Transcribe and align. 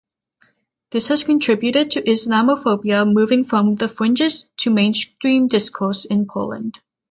This 0.89 1.09
has 1.09 1.23
contributed 1.23 1.91
to 1.91 2.01
Islamophobia 2.01 3.05
moving 3.05 3.43
from 3.43 3.73
the 3.73 3.87
fringes 3.87 4.49
to 4.57 4.71
mainstream 4.71 5.45
discourse 5.47 6.05
in 6.05 6.25
Poland. 6.27 6.79